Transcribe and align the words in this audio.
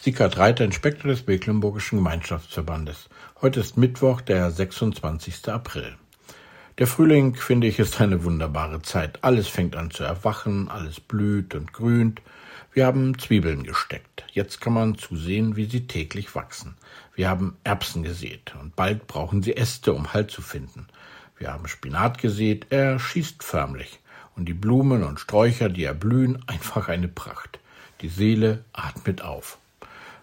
Sickert 0.00 0.38
Reiter, 0.38 0.64
Inspektor 0.64 1.10
des 1.10 1.26
Mecklenburgischen 1.26 1.98
Gemeinschaftsverbandes. 1.98 3.08
Heute 3.42 3.58
ist 3.58 3.76
Mittwoch, 3.76 4.20
der 4.20 4.48
26. 4.52 5.48
April. 5.48 5.96
Der 6.78 6.86
Frühling, 6.86 7.34
finde 7.34 7.66
ich, 7.66 7.80
ist 7.80 8.00
eine 8.00 8.22
wunderbare 8.22 8.80
Zeit. 8.82 9.18
Alles 9.24 9.48
fängt 9.48 9.74
an 9.74 9.90
zu 9.90 10.04
erwachen, 10.04 10.68
alles 10.68 11.00
blüht 11.00 11.56
und 11.56 11.72
grünt. 11.72 12.22
Wir 12.72 12.86
haben 12.86 13.18
Zwiebeln 13.18 13.64
gesteckt. 13.64 14.24
Jetzt 14.30 14.60
kann 14.60 14.72
man 14.72 14.96
zusehen, 14.96 15.56
wie 15.56 15.64
sie 15.64 15.88
täglich 15.88 16.36
wachsen. 16.36 16.76
Wir 17.16 17.28
haben 17.28 17.56
Erbsen 17.64 18.04
gesät 18.04 18.54
und 18.60 18.76
bald 18.76 19.08
brauchen 19.08 19.42
sie 19.42 19.56
Äste, 19.56 19.92
um 19.92 20.12
Halt 20.12 20.30
zu 20.30 20.42
finden. 20.42 20.86
Wir 21.38 21.52
haben 21.52 21.66
Spinat 21.66 22.18
gesät, 22.18 22.68
er 22.70 23.00
schießt 23.00 23.42
förmlich. 23.42 23.98
Und 24.36 24.44
die 24.44 24.54
Blumen 24.54 25.02
und 25.02 25.18
Sträucher, 25.18 25.68
die 25.68 25.82
erblühen, 25.82 26.40
einfach 26.46 26.86
eine 26.86 27.08
Pracht. 27.08 27.58
Die 28.00 28.08
Seele 28.08 28.62
atmet 28.72 29.22
auf. 29.22 29.58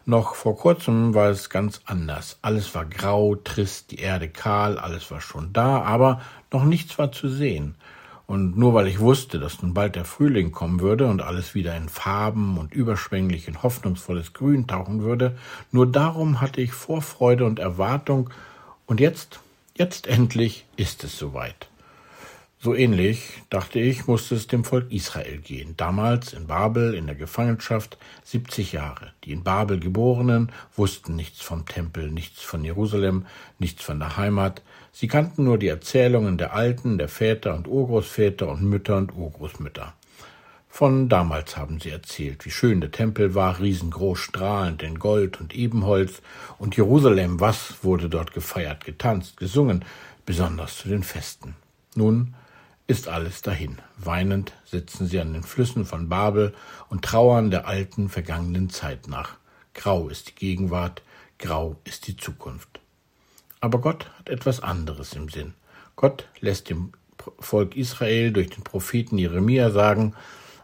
Noch 0.08 0.36
vor 0.36 0.56
kurzem 0.56 1.16
war 1.16 1.30
es 1.30 1.50
ganz 1.50 1.82
anders. 1.86 2.38
Alles 2.44 2.76
war 2.76 2.86
grau, 2.86 3.36
trist, 3.36 3.90
die 3.90 4.00
Erde 4.00 4.30
kahl, 4.30 4.78
alles 4.78 5.10
war 5.10 5.20
schon 5.20 5.52
da, 5.52 5.82
aber 5.82 6.22
noch 6.54 6.64
nichts 6.64 7.00
war 7.00 7.12
zu 7.12 7.28
sehen. 7.28 7.74
Und 8.28 8.56
nur 8.56 8.76
weil 8.76 8.88
ich 8.88 9.00
wusste, 9.00 9.40
dass 9.40 9.64
nun 9.64 9.74
bald 9.74 9.96
der 9.96 10.06
Frühling 10.06 10.52
kommen 10.52 10.80
würde 10.80 11.08
und 11.08 11.24
alles 11.24 11.56
wieder 11.56 11.76
in 11.76 11.90
Farben 11.90 12.60
und 12.60 12.74
überschwänglich 12.74 13.48
in 13.48 13.64
hoffnungsvolles 13.64 14.34
Grün 14.34 14.68
tauchen 14.68 15.02
würde, 15.02 15.38
nur 15.72 15.92
darum 15.92 16.40
hatte 16.40 16.62
ich 16.62 16.74
Vorfreude 16.74 17.46
und 17.46 17.58
Erwartung, 17.58 18.30
und 18.88 19.00
jetzt, 19.00 19.40
jetzt 19.76 20.06
endlich 20.06 20.66
ist 20.76 21.04
es 21.04 21.18
soweit. 21.18 21.68
So 22.66 22.74
ähnlich, 22.74 23.44
dachte 23.52 23.78
ich, 23.78 24.08
musste 24.08 24.34
es 24.34 24.48
dem 24.48 24.64
Volk 24.64 24.92
Israel 24.92 25.38
gehen, 25.38 25.76
damals 25.78 26.34
in 26.34 26.48
Babel 26.48 26.96
in 26.96 27.06
der 27.06 27.14
Gefangenschaft 27.14 28.00
70 28.24 28.72
Jahre. 28.72 29.14
Die 29.24 29.34
in 29.34 29.44
Babel 29.44 29.80
Geborenen 29.80 30.52
wussten 30.76 31.16
nichts 31.16 31.42
vom 31.42 31.68
Tempel, 31.68 32.10
nichts 32.10 32.42
von 32.42 32.66
Jerusalem, 32.66 33.28
nichts 33.60 33.84
von 33.84 34.00
der 34.00 34.18
Heimat. 34.18 34.64
Sie 34.92 35.08
kannten 35.08 35.44
nur 35.44 35.60
die 35.60 35.68
Erzählungen 35.68 36.40
der 36.40 36.56
Alten, 36.56 36.98
der 36.98 37.08
Väter 37.08 37.54
und 37.54 37.68
Urgroßväter 37.68 38.50
und 38.50 38.64
Mütter 38.64 38.98
und 38.98 39.14
Urgroßmütter. 39.14 39.94
Von 40.68 41.08
damals 41.08 41.58
haben 41.58 41.80
sie 41.80 41.92
erzählt, 41.92 42.48
wie 42.48 42.52
schön 42.52 42.82
der 42.82 42.90
Tempel 42.90 43.36
war, 43.36 43.60
riesengroß 43.60 44.18
strahlend 44.18 44.82
in 44.82 44.98
Gold 44.98 45.40
und 45.40 45.54
Ebenholz, 45.54 46.24
und 46.58 46.76
Jerusalem, 46.76 47.40
was 47.40 47.84
wurde 47.84 48.10
dort 48.10 48.34
gefeiert, 48.34 48.86
getanzt, 48.86 49.38
gesungen, 49.38 49.86
besonders 50.26 50.80
zu 50.80 50.90
den 50.90 51.04
Festen. 51.04 51.56
Nun 51.94 52.34
ist 52.88 53.08
alles 53.08 53.42
dahin. 53.42 53.78
Weinend 53.98 54.54
sitzen 54.66 55.08
sie 55.08 55.20
an 55.20 55.34
den 55.34 55.44
Flüssen 55.44 55.86
von 55.86 56.10
Babel 56.10 56.54
und 56.90 57.04
trauern 57.04 57.50
der 57.50 57.68
alten, 57.68 58.10
vergangenen 58.10 58.70
Zeit 58.70 59.08
nach. 59.08 59.38
Grau 59.74 60.08
ist 60.08 60.30
die 60.30 60.36
Gegenwart, 60.36 61.02
grau 61.40 61.78
ist 61.84 62.08
die 62.08 62.16
Zukunft. 62.16 62.80
Aber 63.60 63.80
Gott 63.80 64.10
hat 64.20 64.30
etwas 64.30 64.62
anderes 64.62 65.14
im 65.14 65.30
Sinn. 65.30 65.54
Gott 65.96 66.28
lässt 66.40 66.70
dem 66.70 66.92
Volk 67.40 67.76
Israel 67.76 68.32
durch 68.32 68.50
den 68.50 68.64
Propheten 68.64 69.18
Jeremia 69.18 69.72
sagen, 69.72 70.14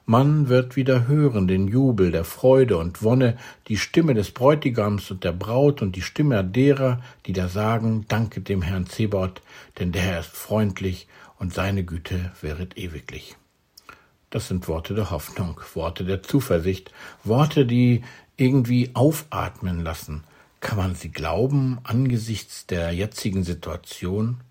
man 0.06 0.50
wird 0.50 0.76
wieder 0.76 1.08
hören 1.08 1.48
den 1.48 1.68
Jubel 1.68 2.12
der 2.12 2.26
Freude 2.26 2.78
und 2.78 3.02
Wonne, 3.02 3.38
die 3.68 3.78
Stimme 3.78 4.14
des 4.14 4.32
Bräutigams 4.32 5.10
und 5.10 5.24
der 5.24 5.32
Braut 5.32 5.82
und 5.82 5.96
die 5.96 6.02
Stimme 6.02 6.44
derer, 6.44 7.02
die 7.26 7.34
da 7.34 7.48
sagen, 7.48 8.06
danke 8.08 8.42
dem 8.42 8.62
Herrn 8.62 8.88
Zebaoth, 8.88 9.42
denn 9.80 9.92
der 9.92 10.02
Herr 10.02 10.20
ist 10.20 10.36
freundlich 10.36 11.08
und 11.42 11.56
seine 11.56 11.84
Güte 11.84 12.32
wäret 12.40 12.78
ewiglich. 12.78 13.36
Das 14.30 14.48
sind 14.48 14.68
Worte 14.68 14.94
der 14.94 15.10
Hoffnung, 15.10 15.60
Worte 15.74 16.06
der 16.06 16.22
Zuversicht, 16.22 16.92
Worte, 17.24 17.66
die 17.66 18.04
irgendwie 18.38 18.92
aufatmen 18.94 19.84
lassen. 19.84 20.24
Kann 20.60 20.78
man 20.78 20.94
sie 20.94 21.10
glauben 21.10 21.80
angesichts 21.82 22.68
der 22.68 22.92
jetzigen 22.92 23.44
Situation? 23.44 24.42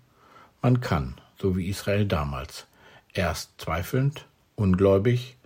Man 0.61 0.81
kann, 0.81 1.15
so 1.39 1.55
wie 1.55 1.69
Israel 1.69 2.05
damals. 2.05 2.67
Erst 3.13 3.61
zweifelnd, 3.61 4.25
ungläubig, 4.55 5.37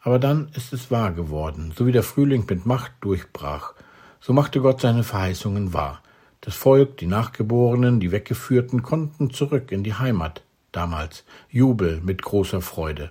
aber 0.00 0.20
dann 0.20 0.48
ist 0.54 0.72
es 0.72 0.92
wahr 0.92 1.10
geworden, 1.10 1.74
so 1.76 1.88
wie 1.88 1.92
der 1.92 2.04
Frühling 2.04 2.46
mit 2.48 2.66
Macht 2.66 2.92
durchbrach. 3.00 3.74
So 4.20 4.32
machte 4.32 4.60
Gott 4.60 4.80
seine 4.80 5.02
Verheißungen 5.02 5.72
wahr. 5.72 6.02
Das 6.40 6.54
Volk, 6.54 6.98
die 6.98 7.06
Nachgeborenen, 7.06 7.98
die 7.98 8.12
Weggeführten 8.12 8.84
konnten 8.84 9.30
zurück 9.30 9.72
in 9.72 9.82
die 9.82 9.94
Heimat 9.94 10.44
damals, 10.76 11.24
Jubel 11.50 12.00
mit 12.02 12.22
großer 12.22 12.60
Freude. 12.60 13.10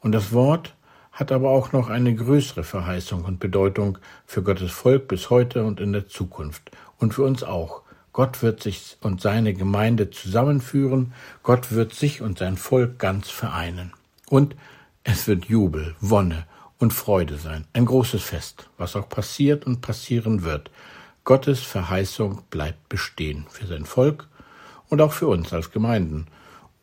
Und 0.00 0.12
das 0.12 0.32
Wort 0.32 0.74
hat 1.12 1.32
aber 1.32 1.50
auch 1.50 1.72
noch 1.72 1.88
eine 1.88 2.14
größere 2.14 2.62
Verheißung 2.62 3.24
und 3.24 3.40
Bedeutung 3.40 3.98
für 4.24 4.42
Gottes 4.42 4.70
Volk 4.70 5.08
bis 5.08 5.30
heute 5.30 5.64
und 5.64 5.80
in 5.80 5.92
der 5.92 6.06
Zukunft 6.06 6.70
und 6.98 7.14
für 7.14 7.24
uns 7.24 7.42
auch. 7.42 7.82
Gott 8.12 8.42
wird 8.42 8.62
sich 8.62 8.96
und 9.00 9.20
seine 9.20 9.54
Gemeinde 9.54 10.10
zusammenführen, 10.10 11.12
Gott 11.42 11.72
wird 11.72 11.94
sich 11.94 12.22
und 12.22 12.38
sein 12.38 12.56
Volk 12.56 12.98
ganz 12.98 13.30
vereinen. 13.30 13.92
Und 14.28 14.56
es 15.04 15.26
wird 15.26 15.46
Jubel, 15.46 15.96
Wonne 16.00 16.46
und 16.78 16.92
Freude 16.92 17.36
sein, 17.36 17.66
ein 17.72 17.86
großes 17.86 18.22
Fest, 18.22 18.68
was 18.76 18.94
auch 18.94 19.08
passiert 19.08 19.66
und 19.66 19.80
passieren 19.80 20.44
wird. 20.44 20.70
Gottes 21.24 21.60
Verheißung 21.60 22.42
bleibt 22.50 22.88
bestehen 22.88 23.46
für 23.50 23.66
sein 23.66 23.84
Volk 23.84 24.28
und 24.88 25.00
auch 25.00 25.12
für 25.12 25.26
uns 25.26 25.52
als 25.52 25.70
Gemeinden 25.70 26.26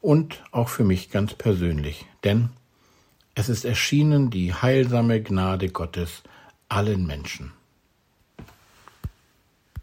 und 0.05 0.43
auch 0.51 0.69
für 0.69 0.83
mich 0.83 1.09
ganz 1.09 1.33
persönlich, 1.33 2.05
denn 2.23 2.49
es 3.33 3.49
ist 3.49 3.66
erschienen 3.66 4.29
die 4.29 4.53
heilsame 4.53 5.21
Gnade 5.21 5.69
Gottes 5.69 6.21
allen 6.69 7.07
Menschen. 7.07 7.53